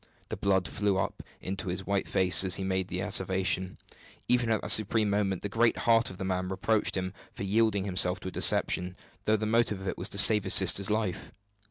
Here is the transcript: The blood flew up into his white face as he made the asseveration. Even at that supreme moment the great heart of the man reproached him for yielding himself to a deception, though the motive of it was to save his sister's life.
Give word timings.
The 0.29 0.35
blood 0.37 0.67
flew 0.67 0.97
up 0.97 1.21
into 1.41 1.67
his 1.69 1.85
white 1.85 2.07
face 2.09 2.43
as 2.43 2.55
he 2.55 2.63
made 2.63 2.87
the 2.87 3.01
asseveration. 3.01 3.77
Even 4.27 4.49
at 4.49 4.63
that 4.63 4.71
supreme 4.71 5.11
moment 5.11 5.43
the 5.43 5.47
great 5.47 5.77
heart 5.77 6.09
of 6.09 6.17
the 6.17 6.25
man 6.25 6.49
reproached 6.49 6.97
him 6.97 7.13
for 7.31 7.43
yielding 7.43 7.83
himself 7.83 8.19
to 8.21 8.29
a 8.29 8.31
deception, 8.31 8.97
though 9.25 9.37
the 9.37 9.45
motive 9.45 9.79
of 9.79 9.87
it 9.87 9.99
was 9.99 10.09
to 10.09 10.17
save 10.17 10.43
his 10.43 10.55
sister's 10.55 10.89
life. 10.89 11.31